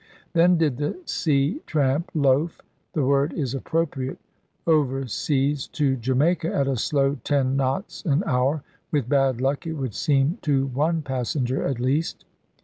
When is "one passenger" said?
10.65-11.63